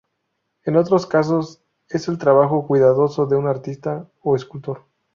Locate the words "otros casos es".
0.77-2.07